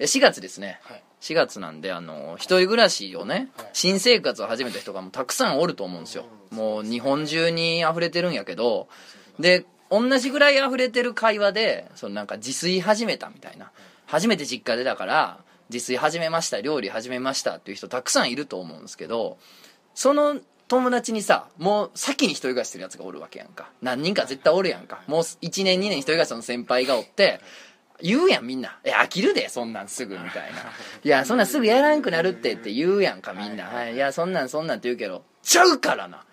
[0.00, 0.80] え4月ですね。
[0.82, 1.02] はい。
[1.20, 3.70] 4月なんであの一人暮らしをね、はい。
[3.74, 6.58] 新生活を始めた人がもうたくさんおると思うんですよ、うん。
[6.58, 8.88] もう日本中に溢れてるんやけど
[9.38, 13.70] で同じぐらい溢れてる会話でそのなんか自炊始めたみたいな。
[14.06, 19.38] 初めて実家出たから自炊始めました料理始めましたっていう人たくさんいると思うんですけど
[19.94, 23.70] その友達にさもう先に一人暮らししてるやつがおるわけやんか。
[23.82, 25.02] 何人か絶対おるやんか。
[25.06, 27.40] もう1年2年一人暮らしの先輩がおって
[28.02, 30.58] 言うやんみんな「え飽きるでそんなんすぐ」みたいな
[31.02, 36.24] 「いやそんなんすぐやらんくなるって」って言うやんかみんな「はい、いやそんなんそんなん」って言うけどちゃうからな。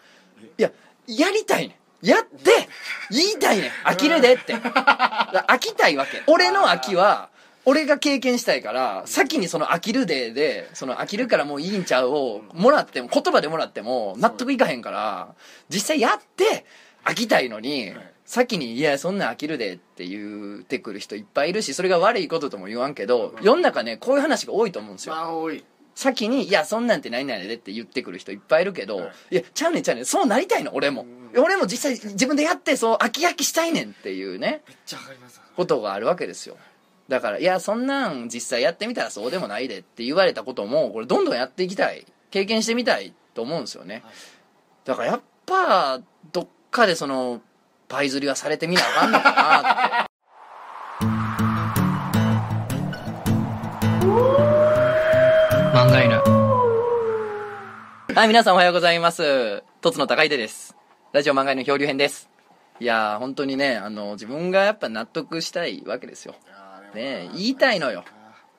[0.58, 0.72] いや
[1.08, 2.06] やりたいねん。
[2.06, 2.70] やって
[3.10, 3.72] 言いたいねん。
[3.84, 4.54] 飽きるでって。
[4.62, 6.22] 飽きたいわけ。
[6.28, 7.30] 俺の飽きは
[7.66, 15.36] 俺が経験したいから先にその飽きるででその飽きるからもういいんちゃうをもらっても言葉でもらっても納得いかへんから
[15.68, 16.66] 実際やって
[17.04, 17.94] 飽きたいのに
[18.28, 25.16] 先に「いやそんなん飽きるで」って言ってくる人いっぱいいるしそれが悪いこととも言わんけど世の中ねこういう話が多いと思うんですよ。
[25.16, 25.64] まあ多い。
[25.96, 29.08] 先に「いやそんなんて何々で」って言ってくる人いっぱいいるけど、はい。
[29.32, 31.06] い、やちゃうねんちゃうねんそうなりたいの俺も、
[31.38, 35.42] 俺も実際自分でやってそう飽き飽きしたいねんっていうねめっちゃわかります。
[35.56, 36.58] ことがあるわけですよ。
[37.08, 42.06] だから「いやそんなん実際やってみたらそうでもないで」って言われたこともこれどんどんやっていきたい。
[42.30, 44.02] 経験してみたいと思うんですよね。
[44.04, 44.14] はい。
[44.84, 46.02] だからやっぱ
[46.34, 47.42] どっかでその
[47.90, 50.08] パイ釣りはされてみなあかんのかなって
[55.74, 56.22] 漫画犬
[58.14, 59.64] はい、皆さんおはようございます。
[59.80, 60.76] とつの高出です。
[61.14, 62.30] ラジオ漫画の漂流編です。
[62.82, 66.36] いやー、本当にね、あの、自分がやっぱ納得したいわけですよ。
[66.94, 68.04] ね言いたいのよ。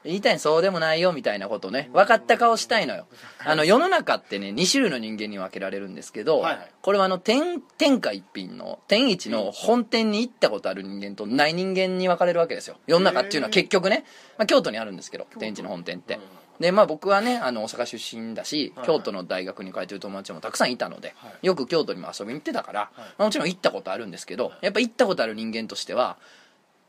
[0.04, 1.90] 言いたいそうでもないよみたいなことね。
[1.92, 3.06] 分かった顔したいのよ。
[3.44, 6.72] あの、世の中ってね、2種類の人間に分けられるんですけど、はいはい。
[6.80, 12.76] これはあの、天、天下一品の、天一の本店に行ったことある人間とない人間に分かれるわけですよ。
[12.86, 14.04] 世の中っていうのは結局ね、
[14.38, 16.18] まあ、京都にあるんですけど、天一の本店って。
[16.60, 21.46] でまあ僕はねあの大阪出身だし、はい京都の大学に通ってる友達もたくさんいたので、はい。
[21.46, 22.98] よく京都にも遊びに行ってたから、はい。
[22.98, 26.16] まあもちろん行ったことあるんですけどやっぱ行ったことある人間としては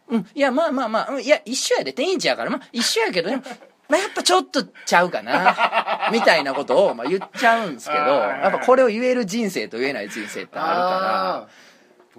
[0.09, 0.27] うん。
[0.33, 1.11] いやまあまあまあ。
[1.13, 2.49] うんいや一緒やで天一やから。
[2.49, 3.41] まあ一緒やけどね
[3.89, 6.09] まあやっぱちょっとちゃうかな。
[6.11, 11.47] みたいなことをまあ言っちゃうんですけどはいやっぱこれを言える人生と言えない人生ってあるか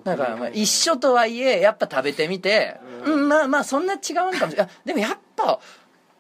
[0.04, 0.16] ら。
[0.16, 3.28] だからまあ一緒とはいえやっぱ食べてみてうん。
[3.28, 4.68] まあまあそんな違うんかもしれない。
[4.84, 5.58] でもやっぱ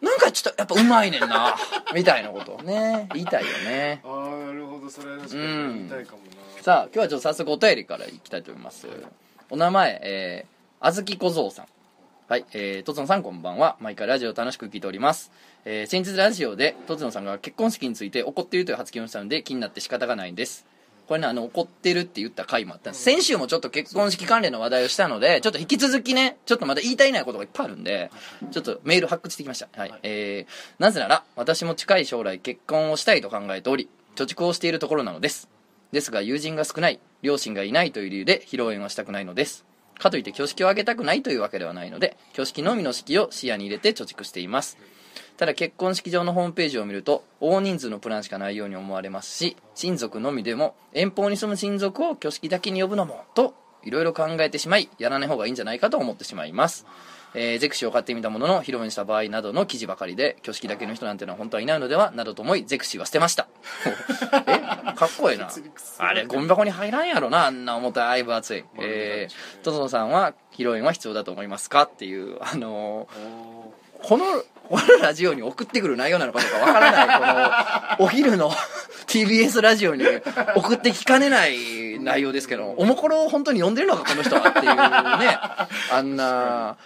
[0.00, 1.56] なんかちょっとやっぱうまいねんな。
[1.94, 4.00] みたいなことをね言いたいよね。
[4.04, 6.62] ああなるほどそれは確かに言いたいかもな。
[6.62, 8.86] さあ今日はちょっと早速お便りからいきたいと思います。
[9.50, 11.66] お名前えーあずき小僧さん。
[12.26, 13.76] はい、えー、とつのさんこんばんは。
[13.80, 15.30] 毎回ラジオ楽しく聞いております、
[15.66, 20.64] えー、先日ラジオでとつのさんが結婚式について怒っているという発言をしたので気になって仕方がないんです。
[21.06, 23.02] これねあの怒ってるって言った回もあったんです。
[23.04, 28.10] 先週もちょっと結婚式関連の話題をしたのでちょっと引き続きねちょっとまだ言いたいないことがいっぱいあるんで
[28.50, 29.68] ちょっとメール発掘してきました。
[29.78, 35.50] はい、えー、なぜなら私も近い将来結婚をしたいと考えており貯蓄をしているところなのです。
[35.92, 39.66] ですが友人が少ない両親がいないという理由で披露宴はしたくないのです
[40.00, 44.78] かといって挙式を挙げたくないというわけではないので挙式のみの式を視野に入れて貯蓄しています。
[45.36, 56.86] ただ結婚式場のホームページを見ると大人数のプランしかないように思われますし親族のみでも遠方に住む親族を挙式だけに呼ぶのもといろいろ考えてしまいやらない方がいいんじゃないかと思ってしまいます。
[57.34, 63.48] えーゼクシーを買ってみたものの披露宴した場合などの記事ばかりで挙式だけの人なんてのは本当はいないのではなどと思いゼクシーは捨てました。
[64.46, 64.58] え
[64.94, 65.48] かっこええな。
[65.98, 68.64] あれゴミ箱に入らんやろなあんな重たい分厚い。
[68.78, 74.24] えー、トトノさんは披露宴は必要だと思いますかっていうあのーこの
[74.68, 78.50] このラジオに送ってくる内容なのかどうかわからないこのお昼の
[79.06, 80.04] TBS ラジオに
[80.56, 85.38] 送ってきかねない内容ですけどおもころを本当に読んでるのかこの人はっていうね。
[85.92, 86.76] あんな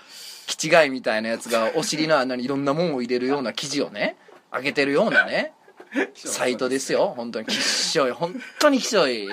[0.46, 4.16] 気違いみたいなやつがお尻の穴にいろんなもんを入れるような記事をね
[4.52, 5.52] 上げてるようなね。
[6.14, 7.46] サイトですよ本当に。
[7.46, 8.10] きっしょい。
[8.10, 9.28] 本当にきっしょい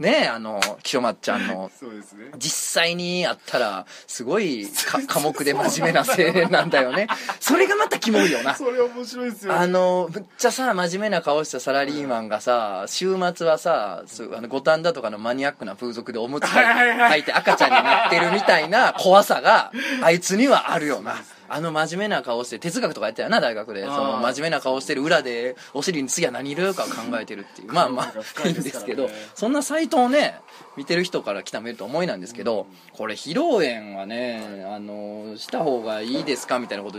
[0.00, 1.70] ねあのきしょまっちゃんの。
[1.78, 2.30] そうですね。
[2.38, 7.06] 実際にあったらすごいか寡黙で真面目な青年なんだよね。
[7.38, 8.54] それがまたキモいよな。
[8.54, 9.54] それ面白いですよ。
[9.54, 14.04] あのむっちゃさ真面目な顔したサラリーマンがさ週末はさ
[14.36, 19.70] あの五反田とかのマニアックな風俗でおむつ履いて赤ちゃんになってるみたいな怖さが
[20.02, 21.16] あいつにはあるよな
[21.50, 23.84] あの真面目な顔して哲学とかやってたよな大学で。
[23.84, 27.72] その真面目な顔してる裏でお尻に次は何入れるか考えてるっていう。
[27.72, 30.40] まあまあ深いいいんですけどそんなサイトをね
[30.76, 36.98] 見てる人から来たメールと思いなんですけどこれ披露宴はねあのした方がいいですかみたいなこと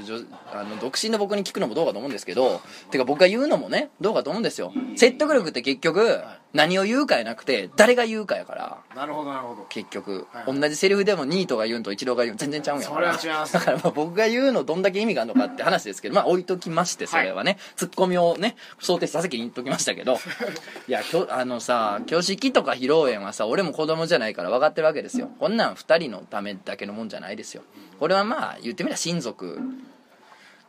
[0.54, 4.74] あの独身の僕に聞くのもどうかと思うんですけどてか僕が言うのもねどうかと思うんですよ。
[4.96, 6.22] 説得力って結局
[6.54, 8.78] 何を言うかやなくて誰が言うかやから。
[8.96, 9.66] なるほどなるほど。
[9.70, 10.46] 結局、はい。
[10.46, 13.18] はい同じセリフでもニートが言うんとイチローが言うん全然ちゃうんやから。
[13.18, 20.20] それは違いますだからまあ僕が言うのどんだけ意味があるのかって話ですけどまあ置いときましてそれはね、ツッコミをね想定した先に言っときましたけど。
[20.88, 25.30] いやきょあのさ挙式とか披露宴はさ俺も子供じゃないから分かってるわけですよ。
[25.40, 27.64] こんなん2人のためだけのもんじゃないですよ。
[28.00, 29.60] これはまあ言ってみれば親族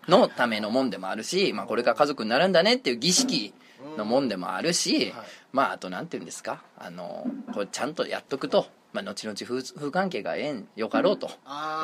[0.08, 3.55] のためのもんでもあるし、まあ、これから家族になるんだねっていう儀式
[3.96, 5.12] のもんでもあるし、
[5.52, 6.62] まああとなんて言うんですか？
[6.79, 11.31] あのこれちゃんとやっとくと、まあ、後々夫夫関係がええんよかろうと。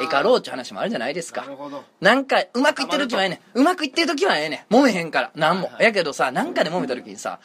[0.01, 1.43] ええかろうって話もあるじゃないですか。
[1.43, 1.85] なるほど。
[2.01, 3.59] なんかうまくいってる時はええねん。
[3.61, 4.75] うまくいってる時はええねん。
[4.75, 5.31] 揉めへんから。
[5.35, 5.65] なんも。
[5.67, 5.85] はいはい。
[5.87, 7.41] やけどさなんかで揉めた時にさ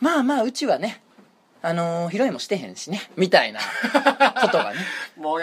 [0.00, 1.02] まあまあうちはね
[1.62, 3.10] あのー、披露宴もしてへんしね。
[3.16, 3.60] みたいな
[4.40, 4.80] ことがね。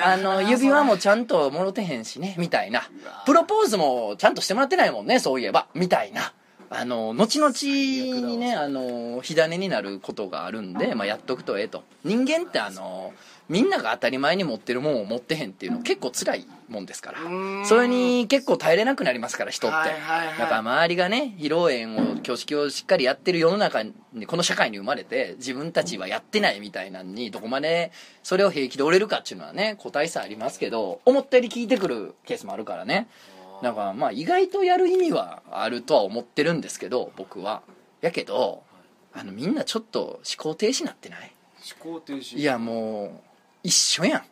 [0.04, 2.36] あの指輪もちゃんともろてへんしね。
[2.38, 2.84] みたいな。
[3.26, 5.68] プロポーズもちゃんとしてもらってないもんねそういえば。
[5.74, 6.32] みたいな
[6.76, 11.84] あの後々にねあの火種になることがあるんで、まあ、やっとくとええと。
[12.04, 13.14] 人間ってあの
[13.50, 17.20] みんなが当たり前に持ってるもんを持ってへんっていうの結構辛いもんですから。
[17.66, 19.90] それに結構耐えれなくなりますから人って、
[20.40, 23.94] だから周りがね披露宴を挙式をしっかりやってる世の中に
[24.28, 27.92] この社会に生まれて自分たちはやってないみたいなのにどこまで
[28.24, 33.08] それを平気で折れるかっていうのはね個体差ありますけど思ったより聞いてくるケースもあるからね
[33.64, 37.62] だからまあ意外とやる意味はあるとは思ってるんですけど僕は。
[38.02, 38.64] やけど
[39.14, 41.32] あのみんなちょっと思考停止になってない？
[41.82, 42.38] 思考停止。
[42.38, 43.12] いやもう
[43.64, 44.24] 一緒や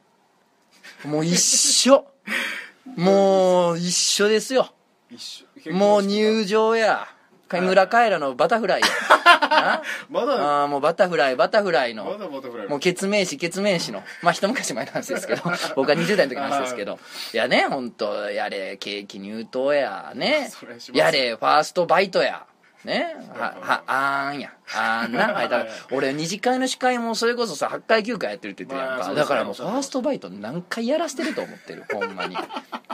[1.06, 1.08] ん。
[1.08, 2.06] もう一緒。
[2.98, 4.74] もう一緒ですよ。
[5.10, 5.72] 一緒。
[5.72, 7.08] もう入場や。
[7.48, 8.88] 上村カエラのバタフライや。
[8.88, 9.21] な
[10.10, 12.68] まだあーもうバタフライバタフライまのだバタフライ。
[12.68, 14.04] もうケツメイシケツメイシの。
[14.22, 15.42] まあ一昔前の話ですけど。
[15.76, 17.00] 僕は20代の時の話ですけど。
[17.34, 17.38] い。
[17.38, 20.12] やね本当やれケーキ入刀や。
[20.16, 20.50] ね。
[20.94, 22.46] やれファーストバイトや。
[22.86, 23.16] ね。
[23.38, 24.52] ははあーんや。
[24.74, 25.28] あーんな。
[25.34, 29.14] はいだから俺二次会の司会もそれこそさ8回9回やってるって言ってるやんか。
[29.14, 31.84] だからもうファーストバイト何回やらせてると思ってる。
[31.92, 32.38] ほんまに。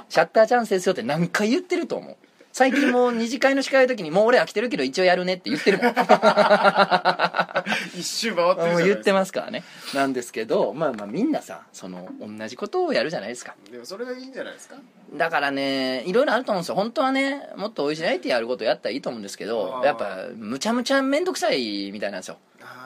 [0.10, 2.27] シャッターチャンスですよって何回言ってると思う
[2.58, 5.94] 最近もう二次会の司会の時にもう俺飽きてるけど一応やるねって言ってるもん。
[7.96, 9.64] 一周回ってるじゃないもう言ってまますからね。
[9.94, 13.54] なんですけどまあまあみんなさその同じことをやるじゃないですか。
[13.72, 14.78] でもそれがいいんじゃないですか？
[15.14, 16.76] だからねいろいろあると思うんですよ。
[16.76, 22.38] 本当はねもっとオリジナリティやることやったらいいと思うんですけどやっぱむちゃむちゃ面倒くさいみたいなんですよ。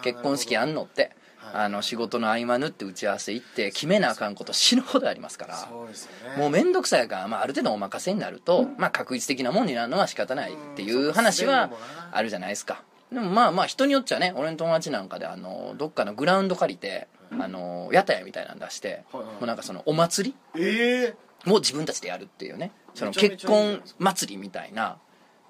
[0.03, 1.01] 結婚式あんのって。
[1.03, 1.11] はい
[1.53, 5.55] あの仕事の合間縫って打ち合わせ行って決めなあかんこと死ぬほどありますから。
[5.55, 6.37] そうですよね。
[6.37, 11.71] もう面倒くさいから、まあ、ある程度お任せになると、まあ、確実的なもんになるのは仕方ないっていう話は
[12.11, 12.83] あるじゃないですか。
[13.11, 17.07] でもまあまあ人によっちゃね俺の友達なんかであのどっかのグラウンド借りて
[17.39, 19.33] あの屋台みたいなの出してはいはい。
[19.33, 21.15] もうなんかそのお祭ええ
[21.45, 22.71] りを自分たちでやるっていうね。
[22.93, 24.97] その結婚祭りみたいな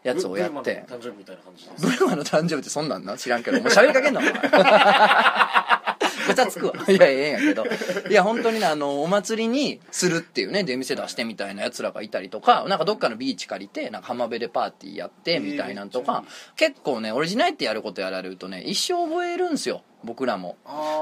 [0.04, 0.86] やつをやって。
[0.88, 3.60] ブルマの誕生日ってそんなんな知らんけど。
[3.60, 4.32] もう喋りかけんのお前
[6.28, 6.74] ごちゃつくわ。
[6.88, 7.66] いやええんやけど。
[8.10, 16.24] いや本当にねあのお祭りにするっていうね出店出してみたいなやつらがいたりとかなんかどっかのビーチ借りてなんか浜辺でパーティーやってみたいなんとか、
[16.56, 20.58] 結構ねオリジナリティやることやられるとね一生覚えるんすよ僕らも。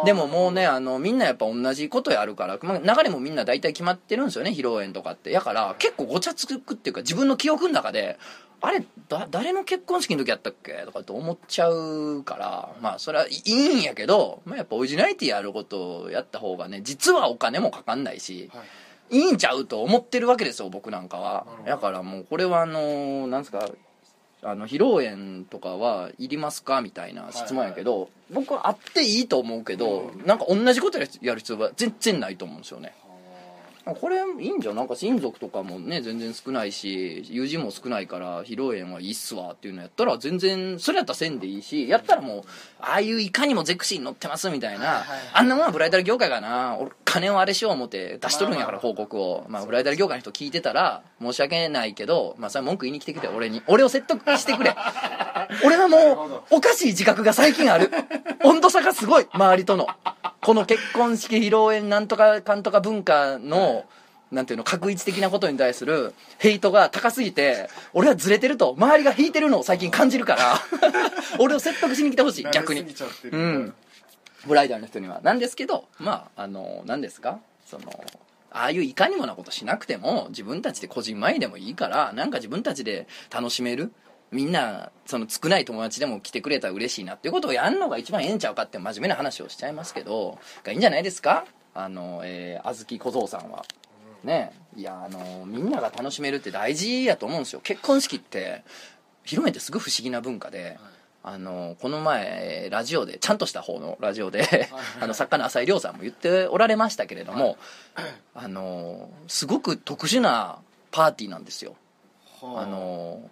[0.05, 5.31] でももうねあのみんなやっぱ同じことやるから、まあ、流れもみんな大体決まってるんですよね披露宴とかって。
[5.31, 8.17] やから結構ごちゃつくっていうか自分の記憶の中で
[8.61, 18.65] あれだ誰の結婚式の時やったっけとかって思っちゃうからまあそれはいいんやけど、まあ、やっぱオリジナリティやることをやった方がね実はお金もかかんないしはい。
[19.11, 21.47] いいんちゃうと思ってるわけですよ僕なんかは。
[21.65, 23.67] だからもうこれはあのなんですか
[24.41, 32.93] あの披露宴とかはいりますかみたいな質問やけど、僕はあっていいと思うけど、なんか同じことやるやる必要は全然ないと思うんですよね
[33.85, 34.75] これいいんじゃん。
[34.75, 42.41] なんか親族とかもね全然少ないし友人も少ないから披露宴はいいっすわっていうのやったら全然それやったらせんでいいしやったらもう
[42.79, 46.77] ああいういかにもゼクシーに乗ってますみたいな、あんなもんはブライダル業界がな。
[46.79, 53.29] 俺金をあれしよう思って出しとるんやからまあ報告を、まあ、ブライダル業界の人聞いてたら申し訳ないけど、まあ、それは文句言いに来てくれ。
[53.29, 54.75] 俺に俺を説得してくれ。
[55.65, 57.91] 俺はもうおかしい自覚が最近ある。
[58.43, 59.87] 温度差がすごい周りとの
[60.41, 63.85] この結婚式披露宴なんとかかんとか文化の
[64.31, 70.55] なんていうの確一的なことに対するヘイトが高すぎて俺はずれてると周りが引いてるのを最近感じるから
[71.39, 72.85] 俺を説得しに来てほしい逆に。
[73.31, 73.73] うん。
[74.45, 75.19] ブライダルの人には。
[75.21, 77.91] なんですけどまああの何ですかその
[78.51, 83.91] ああいういかにもなことしなくても自分たちで個人前でもいいからなんか自分たちで楽しめる
[84.31, 91.45] みんなその少ない友達でも来てくれたら嬉しいなっていうことをやんのが一番ええんちゃうかって真面目な話をしちゃいますけどがいいんじゃないですか？
[91.73, 93.65] あの、えー、あずき小僧さんは。
[94.23, 94.51] ね。
[94.75, 97.61] いやあのみんなが楽しめるって大事やと思うんですよ。
[97.61, 98.63] 結婚式って
[99.25, 100.77] 披露宴ってすごい不思議な文化で
[101.23, 104.69] あのこの前ラジオでちゃんとした方のラジオで
[105.01, 107.57] あの作家の浅井亮さんも言っておられましたけれども、
[108.33, 110.59] あのすごく特殊な
[110.91, 111.75] パーティーなんですよ。
[112.41, 113.29] はあの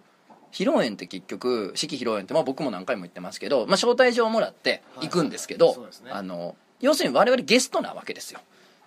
[0.52, 6.10] 披露宴って結局式披露宴って、まあ、僕も何回も言ってますけど、まあ、招待状をもらって行くんですけど、はいそうですね。
[6.12, 8.40] あの要するに我々ゲストなわけですよ。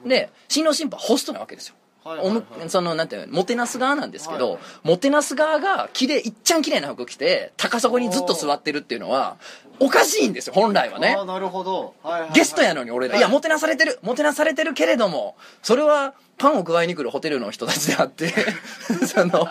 [0.06, 1.76] で新郎新婦はホストなわけですよ。
[2.04, 2.70] はいはいはい。
[2.70, 4.88] そのなんてもてなす側なんですけど、はいはい。
[4.88, 9.38] もてなす側がきれいいっちゃん綺麗な服着て高底にずっと座ってるっていうのは
[9.80, 11.16] おかしいんですよ本来はね。
[11.26, 12.32] なるほど、はいはいはい。
[12.34, 18.34] ゲストやのに俺ら、い、や、もてなされてる、もてなされてるけれども、それはパンを加えに来るホテルの人たちであって、
[19.06, 19.48] その、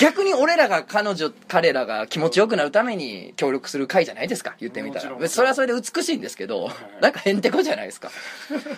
[0.00, 5.28] 逆に俺らが彼女、彼らが気持ちよくなるために協力する会じゃないですか、言ってみたら。
[5.28, 6.70] それはそれで美しいんですけど、
[7.00, 8.10] なんかへんてこじゃないですか。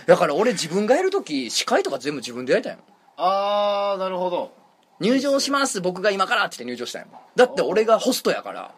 [0.06, 2.82] だから俺自分がやるとき、司会とか全部自分でやりたいの。
[3.16, 4.52] ああなるほど
[5.00, 7.20] 入場します、僕が今からって言って入場したいもん。
[7.36, 8.72] だって俺がホストやから。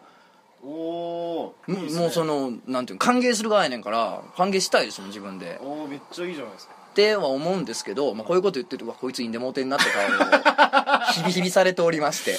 [0.63, 5.59] おおねもうその、なんていうの、歓迎する側やねんから、歓迎したいですもん、自分で。
[5.61, 12.37] おおめっちゃいいじゃないですかっては思うんですけど、まあ、こういうこと言ってるとこいつインデモーテになって顔をヒビヒビされておりまして。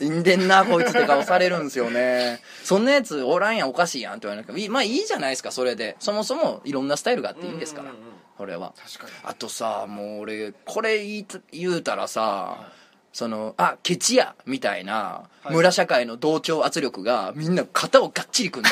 [0.00, 2.40] インデンなこいつって顔されるんですよね。
[2.64, 5.94] そんなやつおらんやんおかしいやんって言われなまあいいじゃないですかそれで。
[6.00, 8.12] そもそもいろんなスタイルがあっていいんですからうんうんうんうん。
[8.36, 8.74] それは。
[8.76, 9.12] 確かに。
[9.22, 12.72] あとさもう俺これ言うたらさ、
[13.16, 15.54] そのあケチやみたいなはい。
[15.54, 18.68] 村社会の同調圧力がみんな肩をがっちり組ん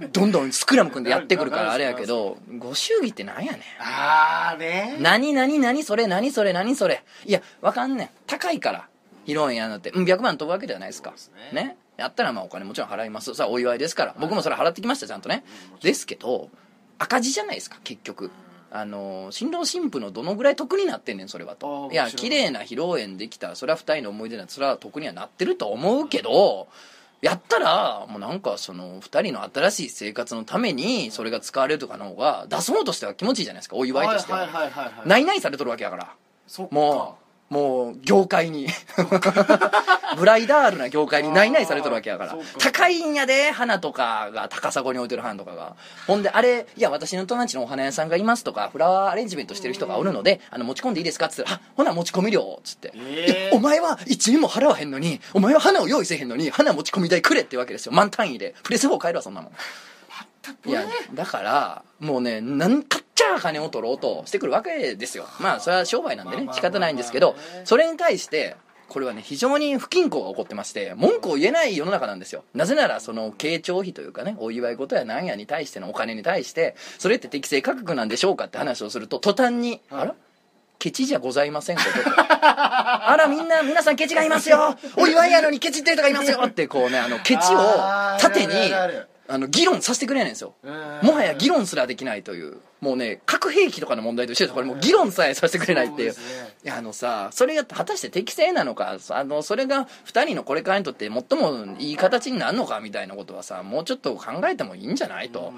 [0.00, 3.62] で どんどんスクラム組んでやってくるからあれやけどご祝儀ってなんやねん。
[3.78, 4.96] ああね。
[4.98, 7.04] 何何何それ何それ何それ。
[7.24, 8.10] いやわかんねん。
[8.26, 8.88] 高いから
[9.26, 9.90] 披露宴やんなって。
[9.90, 11.12] うん100万飛ぶわけではないですか。
[11.52, 11.62] ね。
[11.62, 11.76] ね。
[11.96, 13.32] やったらまあお金もちろん払います。
[13.36, 14.14] さあお祝いですから。
[14.18, 15.44] 僕もそれ払ってきましたちゃんとね。
[15.82, 16.50] ですけど
[16.98, 18.32] 赤字じゃないですか結局
[18.70, 21.88] あの新郎新婦のどのぐらい得になってんねんそれはと。
[21.90, 26.68] いや綺麗な披露宴できたそれは二人の思い出なそれは得にはなってると思うけど
[27.20, 36.14] やったらもうなんかその二人の新しい生活のためにそれが使われるとかの方が出そうとしては気持ちいいじゃないですかお祝いとしては,、ないないされとるわけやから。
[36.70, 38.68] もうもう業界に。
[40.16, 42.36] ブライダールな業界にないないされとるわけやから。
[42.58, 45.76] 高いんやで花とかが高砂に置いてる花とかが。
[46.06, 53.56] ほんであれいや私の友達のお花屋さんがいますとかフラワーアレンジメントしてる人がおるのであの持ち込んでいいですかっつったらあほな持ち込み料っつって、えー。
[53.56, 57.92] お前は一円も払わへんのにお前は花を用意せえへんのに花持ち込み代くれってわけですよ。
[57.92, 58.54] 満単位で。
[58.62, 59.52] プレス4買えるわそんなもん。
[60.66, 65.26] いやだからもうね何かっちゃ金を取ろうとしてくるわけですよ。
[65.40, 67.34] まあそれは商売なんでね仕方ないんですけど
[67.64, 68.56] それに対して
[68.88, 72.44] これはね非常に不均衡が起こってまして文句を言えない世の中なんですよ。
[72.54, 80.02] なぜならその慶長費というかねお祝い事やなんやに対してのお金に対してそれって適正価格なんでしょうかって話をすると途端に、はい。
[80.02, 80.14] あら？
[80.78, 82.04] ケチじゃございませんこと。
[82.04, 84.76] と あらみんな皆さんケチがいますよ。
[84.96, 86.40] お祝いやのにケチってる人がいますよ。
[86.46, 87.58] ってこうねあのケチを
[88.20, 88.52] 縦に
[89.30, 90.54] あの議論させてくれないんですよ。
[90.62, 92.58] うんもはや議論すらできないという。
[92.80, 96.12] もうね核兵器とかの問題と一緒ですこれもう議論さえさせてくれないっていう。
[96.12, 96.56] そうですね。
[96.64, 105.52] いやあのさそれが果たして適正なのかあのそれが2人のこれからにとって最もいい形になるのかみたいなことはさもうちょっと考えてもいいんじゃないと。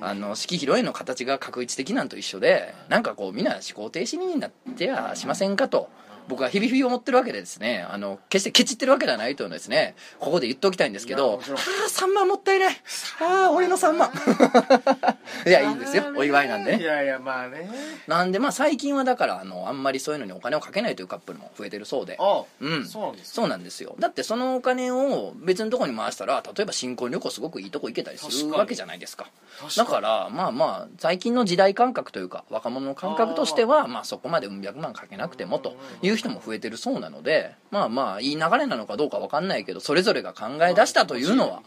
[0.00, 5.88] あの式披露宴の形が確一的なんと一緒でなんかこうみんな思考停止になってやしませんかと
[6.28, 11.56] 僕は日々日々思ってるわけでですねあの決してケチってるわけではないというのはですねここで言っておきたいんですけどああ
[11.88, 12.76] 3万もったいない。
[13.20, 14.10] ああ俺の3万
[15.46, 16.04] いやいいんですよ。
[16.16, 16.82] お祝いなんでね。
[16.82, 17.70] いやいやまあね。
[18.06, 22.16] なんでまあ最近はだからあのあんまりそういうのにお金をかけないというカップルも増えてるそうで。
[22.20, 22.86] あうん。
[22.86, 23.34] そうなんですか。
[23.34, 23.94] そうなんですよ。
[23.98, 29.26] だってそのお金を別のとこに回したら例えば新婚旅行すごくいいとこ行けたりするわけじゃないですか。
[29.60, 41.62] 確だからまあまあ最近の時代感覚というか若者の感覚としてはまあそこまでうん百万かけなくてもという人も増えてるそうなのでまあまあいい流れなのかどうか分かんないけどそれぞれが考え出したというのは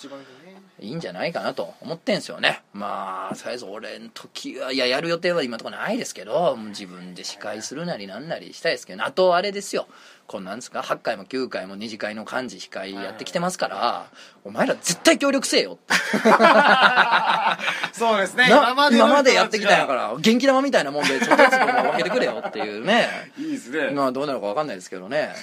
[0.81, 2.61] いいんじゃないかなと思ってんすよね。
[2.73, 9.87] まあとりあえず俺の時はいややる予定は今のところないですけど自分で司会するなりなんなりしたいですけどあとあれですよ。
[10.27, 14.05] こんなんですか？8回も9回も二次会の幹事司会やってきてますから
[14.43, 15.93] お前ら絶対協力せえよって。
[17.93, 18.47] そうですね。
[18.49, 23.31] な今のまでやってきたんやか人ら元気玉みたいなもんでちょっとずつ分けてくれよっていうね。
[23.39, 23.89] いいですね。
[23.89, 25.33] まあどうなるか分かんないですけどね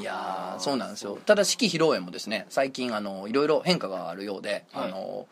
[0.00, 1.18] いやーそうなんですよ。
[1.26, 4.88] ただ式披露宴もですね最近あのいろいろ変化があるようで、はい。
[4.88, 5.26] あの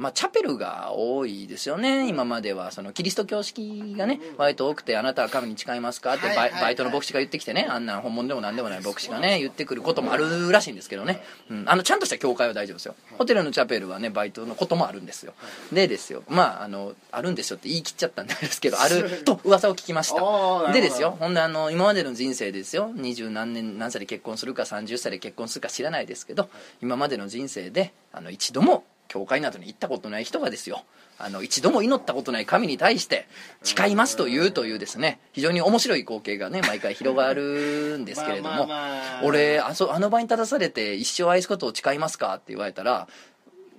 [0.00, 2.08] まあ、チャペルが多いですよね。
[2.08, 7.66] 今まではそのキリスト教式がね割と多くてあなたは神に誓いますかってバイ,、バイトの牧師が言ってきてね。
[7.68, 12.94] あんな本物でも何でもない牧師がね言ってくることもあるらしいんですけどね、うん、あのちゃんとした教会は大丈夫ですよ。
[13.18, 15.34] ホテルのチャペルはねバイトのこともあるんですよ。
[15.70, 16.22] でですよ。
[16.28, 20.72] まああのあるんですよって言い切っちゃったんですけど あると噂を聞きました。
[20.72, 21.14] でですよ。
[21.20, 22.90] ほんであの今までの人生ですよ。
[22.94, 26.48] 二十何年何歳で結婚するか30歳で結婚するか知らないですけど
[26.80, 30.84] 今までの人生であの一度も教会などに行ったことない人がですよ
[31.18, 33.26] あの一度も祈ったことない神に対して
[33.62, 38.68] 誓いますというというですね非常に面白い光景がね毎回広がるんですけれども
[39.24, 43.08] 俺あそあの場に立たされて一生愛すことを誓いますかって言われたら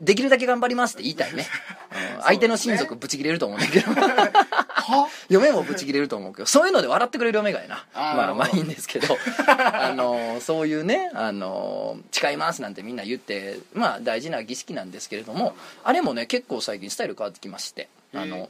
[0.02, 1.48] できるだけ頑張りますって言いたいね、
[2.16, 3.92] うん相手の親族ブチ切れると思うんだけど。
[3.92, 4.32] は
[5.30, 7.86] 嫁もブチ切れると思うけどそういうので笑ってくれる嫁がやな。
[7.94, 9.18] まあまあいいんですけど。
[9.48, 18.50] あのそういうねあの誓いますなんてみんな言ってまあ大事な儀式なんですけれどもあれもね結構最近スタイル変わってきましてあの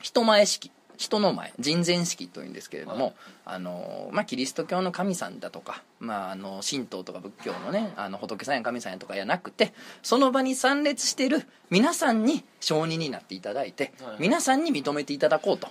[0.00, 3.14] 人前式人の前人前式というんですけれども、はい。
[3.46, 15.68] あのまあ、キリスト教の神さんだとか、まあ、あの神道とか仏教のねあの仏さんや神さんやとかやなくてその場に参列してる皆さんに承認になっていただいて、はい皆さんに認めていただこうと。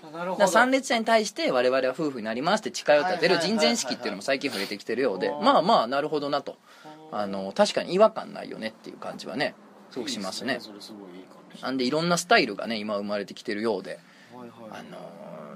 [0.47, 3.57] 参列者に対して我々は夫婦になりますって誓いを立てるはいはいはいはい。
[3.57, 5.41] 人前式っていうのも最近増えてきてるようであー。
[5.41, 6.57] まあまあなるほどなと。
[7.11, 9.55] あの確かに違和感ないよねっていう感じはね
[9.91, 10.53] すごくしますね。
[10.53, 11.63] いいですそれすごいいい感じ。
[11.63, 13.91] なんでいろんなスタイルがね今生まれてきてるようで。
[13.91, 14.05] はいはい
[14.71, 14.97] あの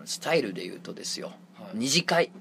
[0.06, 1.78] スタイルで言うとですよ、はい。
[1.78, 2.32] 二次会。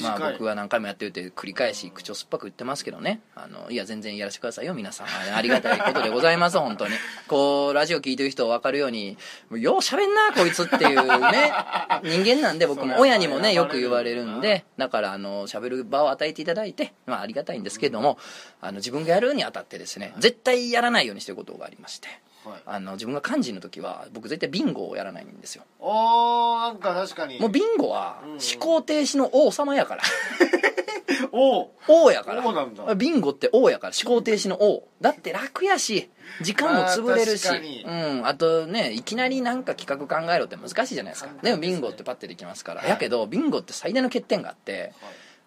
[0.00, 3.20] まあ僕は何回もやってるって繰り返し口を酸っぱく言ってますけどね。
[3.34, 5.06] あのいや全然やらせてくださいよ皆さん。
[5.08, 6.94] あありがたいことでございます 本当に。
[7.26, 9.18] こうラジオ聞いてる人分かるように
[9.50, 11.52] よう喋んなこいつっていうね
[12.04, 13.00] 人間なんで僕も。
[13.00, 14.64] 親にもねよく言われるんで。
[14.78, 18.18] だからあの喋る場を与えていただいて、まあ、ありがたいんですけども
[18.60, 22.08] あの自分がやるにあたってですね絶対やらないようにしてることがありまして
[22.44, 22.62] はい。
[22.66, 25.64] あの自分が幹事の時は僕絶対ビンゴをやらないんですよ。
[25.78, 27.38] おーなんか確かに。
[27.38, 30.02] もうビンゴは思考停止の王様やから。
[31.32, 31.68] おー。
[31.88, 32.46] 王やから。
[32.46, 32.94] 王なんだ。
[32.94, 34.88] ビンゴって王やから思考停止の王。
[35.00, 37.48] だって楽やし時間も潰れるし、
[37.84, 41.30] うん、あとねいきなりなんか企画考えろって難しいじゃないですか。
[41.42, 42.90] でもビンゴってパッてできますから、はい。
[42.90, 44.92] やけどビンゴって最大の欠点があって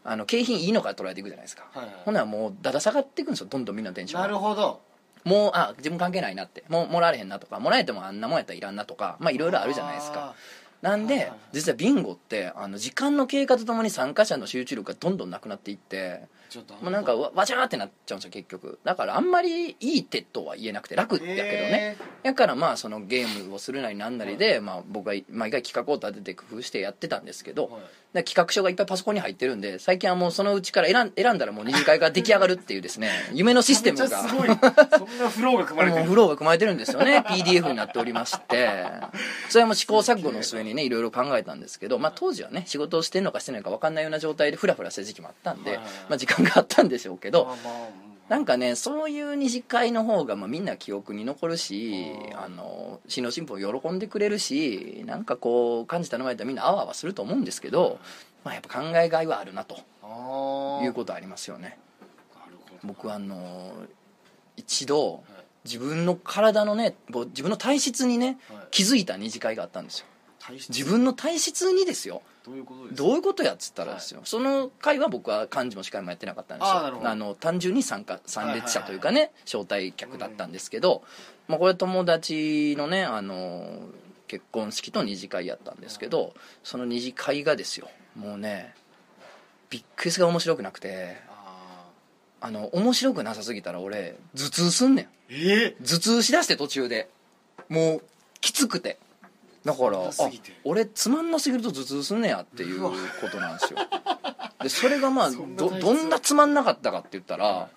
[0.04, 3.48] あの景品いいのから捉えていくじゃないですか、はいはいほんならもうだだ下がっていくんですよ。
[3.50, 4.82] どんどんみんなのテンションながるほど
[5.24, 6.64] もうあ自分関係ないなって。
[6.68, 7.60] もうもらわれへんなとか。
[7.60, 9.18] もらえてもあんなもんやったらいらんなとか。
[9.20, 10.36] まあいろいろあるじゃないですか。
[10.82, 16.24] なんで実はビンゴってあの時間の経過とともに参加者の集中力がどんどんなくなっていって
[16.54, 18.78] ちょっともうなんかわわちゃーってなっちゃうんですよ結局。
[18.84, 21.98] だからあんまりいい手とは言えなくて楽やけどね。
[22.22, 27.80] だからまあそのゲームをするなりなんなりで、まあ、僕は毎回企画を立てて工夫してやってたんですけど、
[28.22, 34.08] 企画書がいっぱいパソコンに入ってるんで最近はもうそのうちから選ん選んだらもう二次会が出来上がるっていうですね 夢のシステムが。
[34.08, 34.48] すごい。
[34.48, 34.58] そん
[35.18, 36.06] なフローが組まれてる。
[36.06, 38.70] フローが組まれてるんですよね PDF になっておりまして。
[39.50, 45.78] それも試行錯誤の末にねいろいろ考えたんですけど、まあ、当時はね仕事をしてるのかしてないのか分かんないような状態でフラフラした時期もあったんで、
[46.10, 47.48] まあ、時間があったんでしょうけど、
[48.30, 58.00] なんかねそういう二次会の方がまあみんな記憶に残るしあの新郎新婦を喜んでくれるしなんかこう感じ頼まれたらみんなあわあわすると思うんですけど、
[58.44, 59.78] まあ、やっぱ考えがいはあるなと。
[60.84, 61.78] いうことありますよね。
[62.84, 63.74] 僕はあの
[64.58, 65.24] 一度はい。
[65.66, 68.68] 自分の体のねぼ自分の体質にねはい。
[68.72, 70.06] 気づいた二次会があったんですよ
[70.52, 72.22] 自分の体質にですよ。
[72.46, 72.96] どういうことですか？
[73.04, 77.10] どういうことやっつったらですよ、その会は僕は幹事も司会もやってなかったんですよ。
[77.10, 81.04] あの単純に参加参列者というかね、招待客だったんですけど、
[81.48, 83.80] まあ、これ友達のねあの
[84.28, 88.74] 結婚式と二次会やったんですけどその二次会がですよもうね
[89.70, 91.86] びっくりすが面白くなくてあ
[92.42, 95.34] あの面白くなさすぎたら俺頭痛すんねん。
[95.34, 95.70] ー？
[95.70, 97.10] え頭痛しだして途中で。
[97.70, 98.04] もう
[98.42, 98.98] きつくて
[99.66, 100.00] だから
[100.66, 103.80] 俺つまんなすぎると頭痛すんねやっていうことなんですよ。
[104.62, 107.70] でそれがまあ どどんなつまんなかったかって言ったら、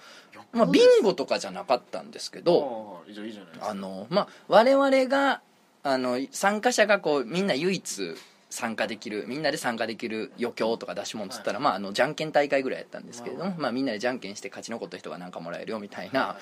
[0.52, 3.02] まあ、ビンゴとかじゃなかったんですけど
[3.60, 5.40] あのまあ我々が
[5.82, 8.16] あの参加者がこうみんな唯一
[8.48, 16.36] 参加できるみんなで参加できる余興とか出し物っつったら、まあ、あのじゃんけん大会ぐらいやったんですけれども、まあ、みんなでじゃんけんして勝ち残った人が何かもらえるよみたいな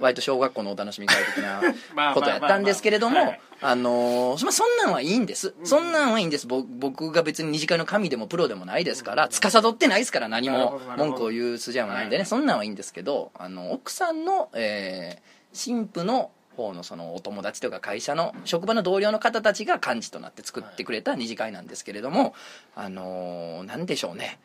[0.00, 1.60] 割と小学校のお楽しみ会的な
[1.94, 5.66] ま あことやったんですけれどもまあのーまあそんなんはいいんです、うん。
[5.66, 6.46] そんなんはいいんです。
[6.46, 12.26] ぼ僕が別に二次会の神でもプロでもないですから司ってないですから何も文句を言う筋合いもないんでね、はい。
[12.26, 22.34] そんなんはいいんですけどあの奥さんの、えー新婦の方のそのお友達とか会社の職場の同僚の方たちが幹事となって作ってくれた二次会なんですけれども、
[22.74, 24.40] あのーなんでしょうね。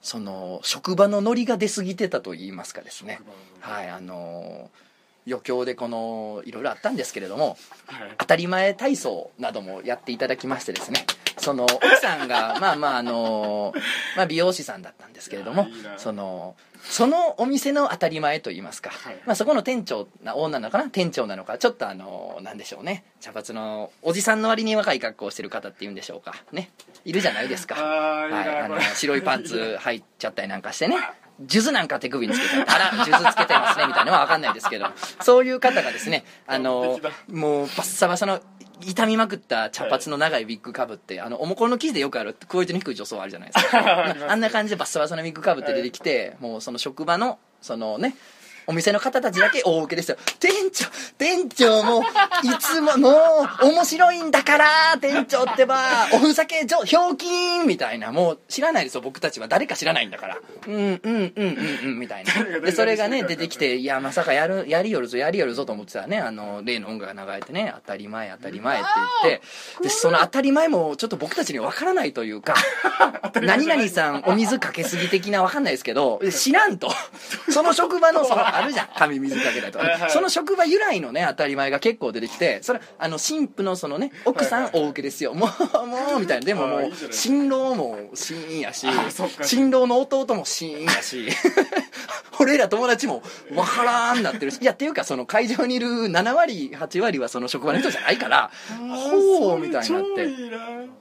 [0.00, 3.20] その職場のノリが出過ぎてたと言いますかですね。
[3.60, 4.87] はいあのー
[5.28, 8.14] 余興でこのいろいろあったんですけれどもはい。
[8.18, 13.72] 当たり前体操などもやっていただきましてですねその 奥さんがまあまああの、
[14.16, 19.18] まあ、美容師さんだったんですけれどもそのそのお店の当たり前といいますか、はい。
[19.26, 20.88] まあ、そこの店長な女なのかな？
[20.90, 23.04] 店長なのかちょっとあのなんでしょうね。
[23.20, 26.34] 茶髪のおじさんの割に若い格好をしてる方っていうんでしょうか。
[26.52, 26.70] ね。
[27.04, 27.74] いるじゃないですか。
[27.74, 30.96] はい、あの白いパンツ履いちゃったりなんかしてね
[31.46, 34.86] 数珠なんか手首につけちゃってあら数珠つけてますねみたいなのは分かんないですけど。
[35.20, 38.40] そういう方がですねあのもうバッサバサの
[38.80, 44.14] 痛みまくった茶髪の長いウィッグかぶって、あのおもころの記事でよくあるクオリティの低い女装あるじゃないですか。
[44.30, 48.14] あんな感じでバッサバサのウィッグかぶって出てきて、もうその職場のそのね
[48.68, 50.18] お店の方たちだけ大受けですよ。
[50.38, 52.04] 店長店長もい
[52.60, 53.08] つもも
[53.62, 57.26] う面白いんだから店長ってばおふざけ上ひょうき
[57.62, 58.12] んみたいな。
[58.12, 59.00] もう知らないですよ。
[59.00, 60.38] 僕たちは誰か知らないんだから。
[60.66, 62.60] うんうんうんうんうんみたいな。
[62.60, 68.88] でそれがね出てきていやまさかやるやりよるぞやりよるぞと思ってたらねあの例の音楽が流れてね当たり前当たり前って
[69.22, 69.42] 言って
[69.84, 72.54] でその当たり前もちょっと僕たちには分からないというか
[73.40, 76.92] 何々さんお水かけすぎ的な分かんないですけど知らんと。
[77.50, 78.88] その職場のそのあるじゃん。
[78.96, 80.00] 髪水かけたりとはいはい。
[80.00, 85.34] かその職場由来のね当たり前が結構出てきてそれあの新婦のそのね奥さん大受けですよ。
[85.34, 86.46] もうもうみたいな。
[86.46, 88.86] でももう新郎もシーンやし
[89.42, 91.28] 新郎の弟もシーンやし。
[92.40, 94.58] 俺ら友達も分からんなってるし。
[94.60, 100.28] いやっていうかその会場にいる7割8割はその職場の人じゃないからほうみたいになって。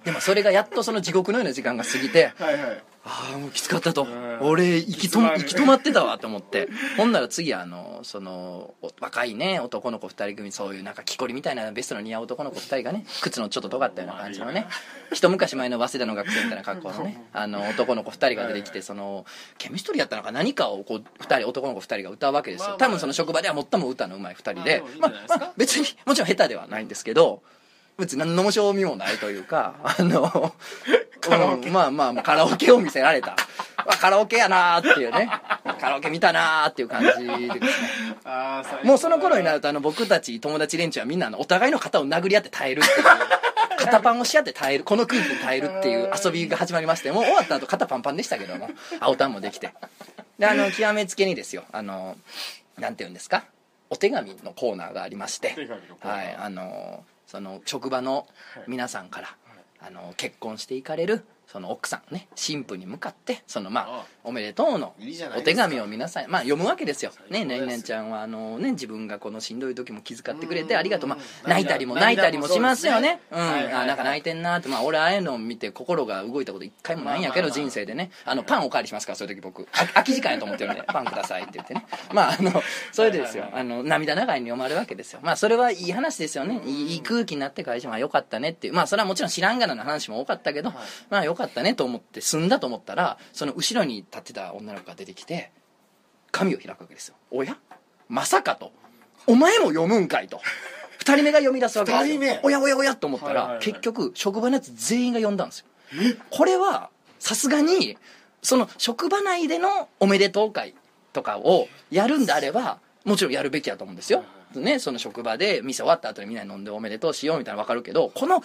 [0.06, 4.04] でもそれがやっとその地獄のような時間が過ぎてはいはいああもうきつかったと。
[4.04, 4.40] うん。
[4.42, 5.40] 俺息とつまんね。
[5.40, 6.68] 息止まってたわと思って。
[6.98, 14.68] ほんなら次あのそのお若いね男の子2人組そういうなんか木こりみたいなベストの似合う男の子2人がね靴のちょっと尖ったような感じのね
[15.14, 19.26] 一昔前の早稲田の学生みたいな格好のね あの男の子2人が出てきてその
[19.58, 22.76] ケミストリーやったのか何かをこう2人男の子2人が歌うわけですよ。
[22.78, 27.42] 多分その職場では最も歌のうまい2人でまあ別にもちろん下手ではないんですけど
[27.98, 30.54] 別に何の面白みもないというかあの
[31.30, 31.68] カラオケ。
[31.68, 33.36] うんまあまあカラオケを見せられた。
[33.86, 35.30] わカラオケやなーっていうね。
[35.80, 37.30] カラオケ見たなーっていう感じでですね。
[38.84, 43.06] もうその頃になるとあの僕たち友達連中はみんなあのお互いの肩を殴り合って耐えるっていう。
[43.78, 44.84] 肩パンをし合って耐える。
[44.84, 48.70] この空気に耐えるっていう遊びが始まりましてもう終わった後肩パンパンでしたけども。
[49.00, 49.72] 青タンもできて
[50.40, 51.64] であの極めつけにですよ。
[51.72, 52.18] あの
[52.78, 53.44] なんて言うんですか？
[53.90, 55.56] お手紙のコーナーがありまして。
[56.02, 56.36] はい。
[56.38, 58.28] あのその職場の
[58.68, 59.28] 皆さんから、
[59.80, 61.24] あの結婚していかれる
[61.58, 64.94] その奥さんね新婦に向かってそのまああおめでとうの
[65.38, 67.12] お手紙を皆さん、まあ、読むわけですよ。
[67.30, 71.10] ね、ねんねんちゃんは、あのね、自分がこのしんどい時も気遣ってくれて、うんありがとう。
[71.10, 73.22] まあ、涙泣いたりも泣いたりもしますよね。
[73.32, 73.40] うん。
[73.40, 78.12] あ、なんか泣いてんなって、まあ、俺、ああいうのを見て心が動いたこと一回もないんやけど、人生でね。
[78.26, 79.66] あの、パンおかわりしますから、そういう時僕。
[79.72, 81.86] あ空き時間やと思ってるんで、 パンくださいって言ってね。
[82.12, 85.20] まあ、あの、それでですよあの、涙長いに読まれるわけですよ。
[85.24, 86.62] まあ、それはいい話ですよね。
[86.66, 88.74] いい空気になって会社は良かったねっていう。
[88.74, 90.74] まあ、それはもちろん知らんがなの話も多かったけど、
[91.10, 95.52] まあ、良かったねと思って済んだと思ったら、その後ろに立ってた女の子が出てきて、
[96.32, 97.16] 紙を開くわけですよ。
[97.32, 97.58] おや？
[98.10, 98.72] まさかと。
[99.26, 100.40] お前も読むんかいと。
[101.00, 102.40] 二人目が読み出すわけですよ。
[102.44, 103.66] おやおやおやと思ったら、はいはいはい。
[103.66, 105.66] 結局職場のやつ全員が読んだんですよ。
[106.30, 107.98] これはさすがに
[108.42, 110.76] その職場内でのおめでとう会
[111.14, 118.44] とかをやるんであればもちろんやるべきだと思うんですよ、ね、その職場で店終わった後にみんなで飲んでおめでとうしようみたいなの分かるけどこの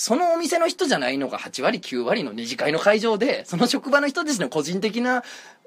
[0.00, 5.24] そのお店の人じゃないのが8割9割の二次会の会場でその職場の人たちの個人的な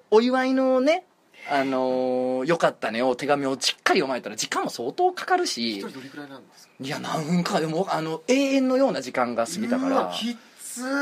[0.10, 1.04] お祝いのね
[1.50, 6.74] あのーよかったねを手紙をしっかり読まれたら時間も相当かかるし一人どれくらいなんですか？
[6.80, 10.14] いや何分かでもあの永遠のような時間が過ぎたから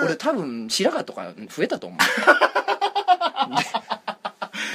[0.04, 2.00] 俺多分白髪とか増えたと思う。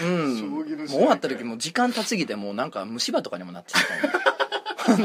[0.01, 0.49] でうん。
[0.51, 4.34] もう終わった時もう時間経ちすぎてもうなんか虫歯とかにもなってきた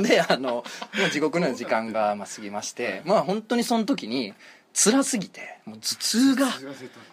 [0.02, 0.64] であのも
[1.08, 4.34] う地獄の時間がまあ過ぎましてまあ本当にその時に
[4.74, 6.48] 辛すぎてもう頭痛が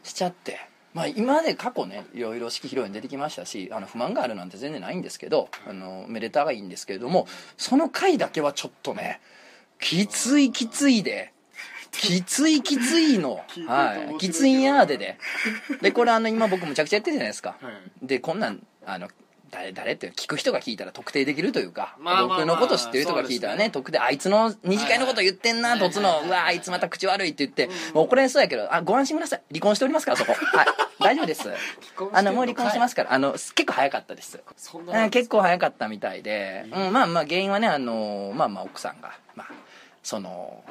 [0.02, 0.58] しちゃって
[0.94, 7.26] まあ今まで過去ねいろいろ式披露宴出てきましたしあの不満があるなんて全然ないんですけどあのめでたがいいんですけれども
[7.56, 9.20] その回だけはちょっとね
[9.80, 11.32] きついきついで
[11.92, 15.18] きついきついの はいきついんやーでで。
[15.80, 17.56] でこれあの今僕むちゃくちゃやってるじゃないですか。
[17.60, 18.06] はい。
[18.06, 19.08] でこんなんあの
[19.50, 22.38] 誰誰って聞く人が聞いたら特定できるというか、まあまあまあ。
[22.38, 23.70] 僕のこと知ってる人が聞いたらねそうですね。
[23.70, 26.18] 特定あいつの二次会のこと言ってんな、はいとつの、はい。
[26.18, 29.42] はいうわあいつまた口悪いって言って、もう怒られそうやけどあご安心ください。
[29.50, 30.32] 離婚しておりますからそこ。
[30.56, 30.66] はい。
[30.98, 31.44] 大丈夫です。
[31.44, 31.56] 婚し
[31.96, 33.12] てんのあのもう離婚してますから。
[33.12, 34.40] あの結構早かったです。
[34.56, 39.48] そんなうん結構早かったみたいで、うん、まあまあ原因はねあのまあまあ奥さんがまあ
[40.02, 40.62] その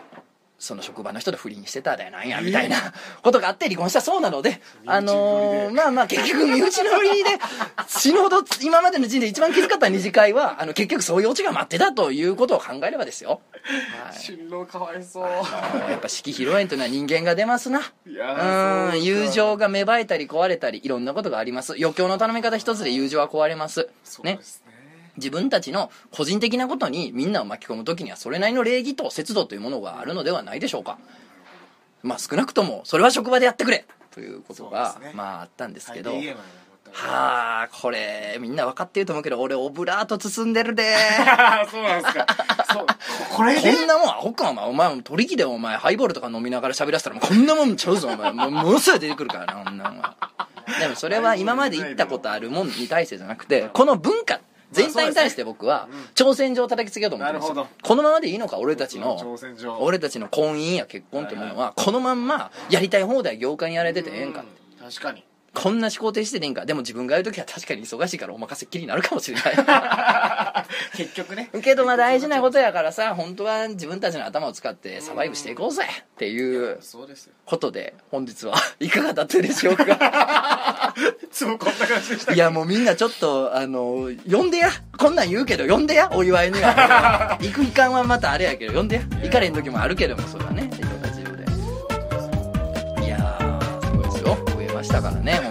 [0.65, 2.77] その職場の人と不倫してただよなんやみたいな
[3.21, 7.29] ことがあって離婚したそうなので、あのーまあまあ結局身内の不倫で
[7.87, 14.19] 死ぬほど今までの人生で一番気遣った二次会はあの結局そういうオチが待ってたということを考えればですよ、はい。
[14.19, 15.23] 新郎かわいそう。
[15.23, 17.81] あのやっぱ四季披露宴というのは人間が出ますな。
[18.07, 21.73] いやうん友情が芽生えたり壊れたりいろんなことがあります。
[21.73, 23.81] 余興の頼み方一つで友情は壊れます。
[23.81, 24.74] ねそうですね
[25.17, 30.97] 自分たちの個人的なことにみんなを巻き込む時にはそれなりの礼儀と節度というものがあるのではないでしょうか。
[32.03, 35.11] まあ少なくともそれは職場でやってくれということが、ね。
[35.13, 36.13] まああったんですけど、
[36.91, 40.95] はあこれみんな分かってると思うけど俺オブラート包んでるで。
[41.69, 42.25] そうなんですか。
[42.71, 42.95] そうこ
[43.37, 44.65] これこでんなもんアホかお前。
[44.65, 48.09] お前取り木でお前ハイボールとか飲みながら喋らせたらこんなもんちゃうぞ。
[48.09, 50.15] お前もうものすごい出てくるからなこんなんは。
[50.79, 54.39] でもそれは今まで言ったことあるもんに対してじゃなくてこの文化
[54.71, 57.67] 全体に対して僕は挑戦状を叩きつけようと思ってるんですよ。
[57.83, 59.37] このままでいいのか俺たちの
[59.79, 64.89] 俺たちの婚姻や結婚ってものはこのまんまやりたい放題業界にやられててええんかうん。
[64.89, 65.23] 確かに
[65.55, 66.65] こんな思考停止でええんか。
[66.65, 69.55] でも自分がやるときは確かに忙しいからお任せっきりになるかもしれない。
[70.97, 71.49] 結局ね。
[71.63, 75.83] けどまあ大事なことやからさ本当は自分たちの頭を使ってサバイブしていこうぜ。
[75.85, 76.79] っていう
[77.45, 80.93] ことで本日は いかがだったでしょうか？
[81.23, 84.69] いつもこんな感じでしたいやもうみんなちょっとあの呼んでや。
[84.97, 86.09] こんなん言うけど呼んでや。
[86.13, 87.37] お祝いには。
[87.41, 89.01] 行くいかんはまたあれやけど呼んでや。
[89.23, 90.69] 行かれん時もあるけどもそれはね。
[90.77, 91.01] いろん
[92.99, 93.05] で。
[93.05, 94.37] いやーすごいですよ。
[94.47, 95.44] 増えましたからね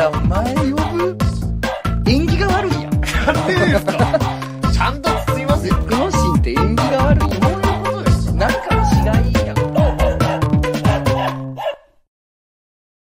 [0.00, 1.18] やお前呼ぶ
[2.06, 2.90] 縁起が悪いやん。
[2.90, 4.39] なんでですか？